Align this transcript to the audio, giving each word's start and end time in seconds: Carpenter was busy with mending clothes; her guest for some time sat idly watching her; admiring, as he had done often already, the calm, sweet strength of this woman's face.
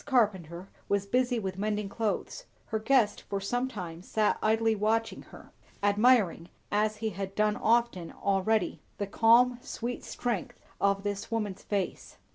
Carpenter 0.03 0.67
was 0.89 1.05
busy 1.05 1.37
with 1.37 1.59
mending 1.59 1.87
clothes; 1.87 2.45
her 2.69 2.79
guest 2.79 3.21
for 3.21 3.39
some 3.39 3.67
time 3.67 4.01
sat 4.01 4.39
idly 4.41 4.73
watching 4.73 5.21
her; 5.21 5.51
admiring, 5.83 6.49
as 6.71 6.97
he 7.05 7.11
had 7.11 7.35
done 7.35 7.55
often 7.55 8.11
already, 8.11 8.81
the 8.97 9.05
calm, 9.05 9.59
sweet 9.61 10.03
strength 10.03 10.57
of 10.81 11.03
this 11.03 11.29
woman's 11.29 11.61
face. 11.61 12.17